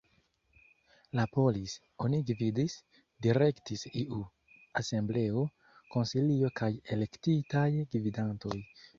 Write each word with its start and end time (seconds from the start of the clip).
La 1.17 1.23
"polis"on 1.33 2.13
gvidis, 2.29 2.75
direktis 3.25 3.83
iu 4.03 4.21
asembleo, 4.81 5.43
konsilio 5.97 6.49
kaj 6.61 6.71
elektitaj 6.97 7.67
gvidantoj. 7.97 8.57